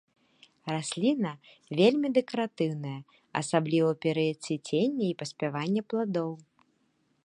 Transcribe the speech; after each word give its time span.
Расліна 0.73 1.33
вельмі 1.81 2.07
дэкаратыўная, 2.19 2.95
асабліва 3.43 3.87
ў 3.93 4.01
перыяд 4.07 4.37
цвіцення 4.49 5.05
і 5.11 5.15
паспявання 5.25 5.81
пладоў. 5.95 6.31